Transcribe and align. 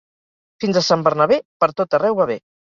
Fins 0.63 0.79
a 0.79 0.83
Sant 0.87 1.05
Bernabé, 1.09 1.39
pertot 1.67 2.01
arreu 2.01 2.21
va 2.25 2.31
bé. 2.35 2.43